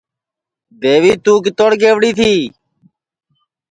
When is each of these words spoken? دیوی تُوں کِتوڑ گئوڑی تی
دیوی 0.81 1.13
تُوں 1.23 1.39
کِتوڑ 1.43 1.71
گئوڑی 1.81 2.11
تی 2.17 2.33